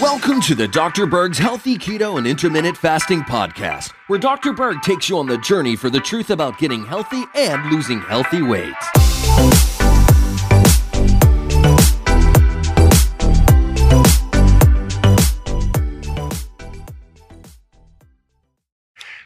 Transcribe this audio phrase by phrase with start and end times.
[0.00, 1.06] Welcome to the Dr.
[1.06, 4.52] Berg's Healthy Keto and Intermittent Fasting Podcast, where Dr.
[4.52, 8.42] Berg takes you on the journey for the truth about getting healthy and losing healthy
[8.42, 8.74] weight.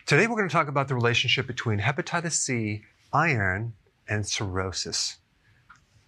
[0.07, 2.83] Today, we're going to talk about the relationship between hepatitis C,
[3.13, 3.75] iron,
[4.09, 5.19] and cirrhosis.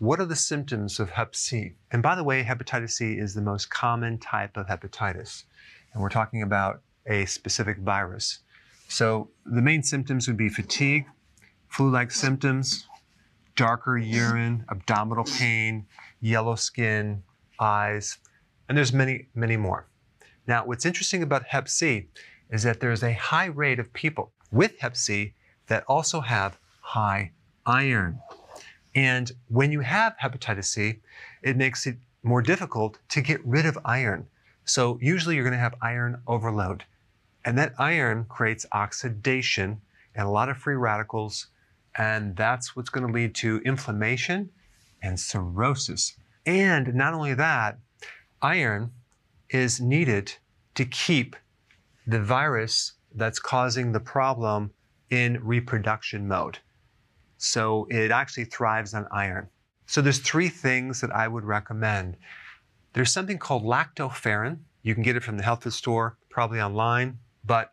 [0.01, 1.73] What are the symptoms of hep C?
[1.91, 5.45] And by the way, hepatitis C is the most common type of hepatitis.
[5.93, 8.39] And we're talking about a specific virus.
[8.89, 11.05] So the main symptoms would be fatigue,
[11.69, 12.89] flu-like symptoms,
[13.57, 15.85] darker urine, abdominal pain,
[16.23, 17.23] yellow skin,
[17.61, 18.17] eyes,
[18.71, 19.87] and there's many, many more.
[20.47, 22.09] Now, what's interesting about hep C
[22.49, 25.35] is that there's a high rate of people with hep C
[25.67, 27.33] that also have high
[27.67, 28.19] iron.
[28.95, 31.01] And when you have hepatitis C,
[31.43, 34.27] it makes it more difficult to get rid of iron.
[34.65, 36.85] So usually you're going to have iron overload.
[37.45, 39.81] And that iron creates oxidation
[40.15, 41.47] and a lot of free radicals.
[41.97, 44.51] And that's what's going to lead to inflammation
[45.03, 46.17] and cirrhosis.
[46.45, 47.79] And not only that,
[48.43, 48.93] iron
[49.49, 50.35] is needed
[50.75, 51.37] to keep
[52.07, 54.73] the virus that's causing the problem
[55.11, 56.59] in reproduction mode.
[57.43, 59.49] So it actually thrives on iron.
[59.87, 62.19] So there's three things that I would recommend.
[62.93, 64.59] There's something called lactoferrin.
[64.83, 67.73] You can get it from the health food store, probably online, but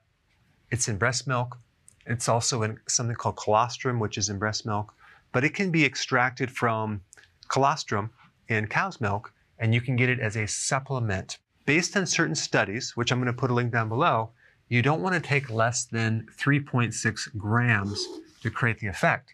[0.72, 1.58] it's in breast milk.
[2.06, 4.94] It's also in something called colostrum, which is in breast milk,
[5.34, 7.02] but it can be extracted from
[7.50, 8.12] colostrum
[8.48, 11.40] in cow's milk, and you can get it as a supplement.
[11.66, 14.30] Based on certain studies, which I'm going to put a link down below,
[14.70, 18.08] you don't want to take less than 3.6 grams
[18.42, 19.34] to create the effect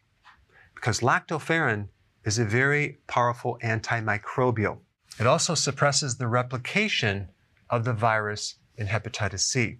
[0.84, 1.88] because lactoferrin
[2.26, 4.80] is a very powerful antimicrobial.
[5.18, 7.30] It also suppresses the replication
[7.70, 9.78] of the virus in hepatitis C.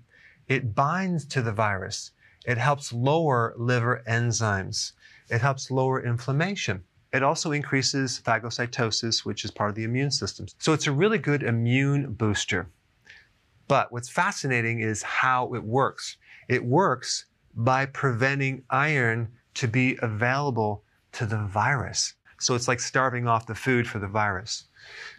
[0.48, 2.12] It binds to the virus.
[2.46, 4.94] It helps lower liver enzymes.
[5.30, 6.86] It helps lower inflammation.
[7.12, 10.46] It also increases phagocytosis, which is part of the immune system.
[10.58, 12.70] So it's a really good immune booster.
[13.68, 16.16] But what's fascinating is how it works.
[16.48, 20.83] It works by preventing iron to be available
[21.14, 22.14] to the virus.
[22.40, 24.66] So it's like starving off the food for the virus,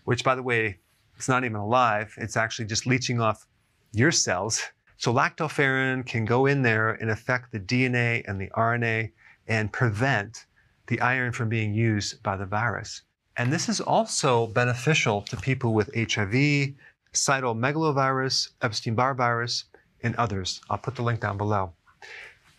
[0.05, 0.79] which, by the way,
[1.17, 2.13] it's not even alive.
[2.19, 3.47] It's actually just leaching off
[3.93, 4.63] your cells.
[4.97, 9.13] So lactoferrin can go in there and affect the DNA and the RNA
[9.49, 10.47] and prevent
[10.87, 13.03] the iron from being used by the virus.
[13.37, 16.75] And this is also beneficial to people with HIV,
[17.13, 19.65] cytomegalovirus, Epstein-Barr virus,
[20.03, 20.61] and others.
[20.69, 21.73] I'll put the link down below.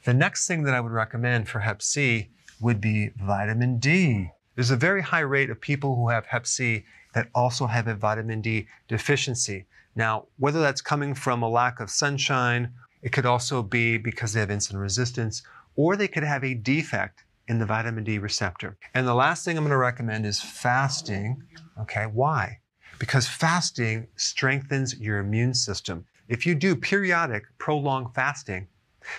[0.04, 2.30] The next thing that I would recommend for Hep C
[2.62, 4.30] would be vitamin D.
[4.56, 7.96] There's a very high rate of people who have hep C that also have a
[7.96, 9.66] vitamin D deficiency.
[9.96, 14.40] Now, whether that's coming from a lack of sunshine, it could also be because they
[14.40, 15.44] have insulin resistance,
[15.76, 18.78] or they could have a defect in the vitamin D receptor.
[18.94, 21.44] And the last thing I'm going to recommend is fasting.
[21.82, 22.60] Okay, why?
[23.00, 26.06] Because fasting strengthens your immune system.
[26.28, 28.68] If you do periodic, prolonged fasting,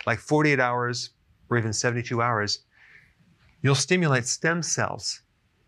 [0.06, 1.10] like 48 hours
[1.48, 2.60] or even 72 hours,
[3.66, 5.22] You'll stimulate stem cells,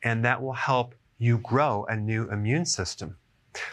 [0.05, 3.17] and that will help you grow a new immune system.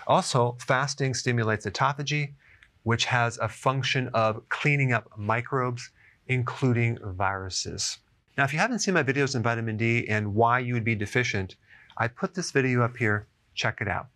[0.08, 2.34] Also, fasting stimulates autophagy,
[2.82, 5.92] which has a function of cleaning up microbes,
[6.26, 8.00] including viruses.
[8.36, 10.96] Now, if you haven't seen my videos on vitamin D and why you would be
[10.96, 11.56] deficient,
[11.96, 13.28] I put this video up here.
[13.54, 14.08] Check it out.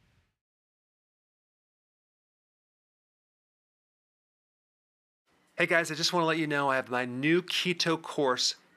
[5.56, 8.56] Hey guys, I just want to let you know I have my new keto course